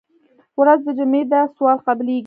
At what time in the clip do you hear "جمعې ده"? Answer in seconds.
0.97-1.39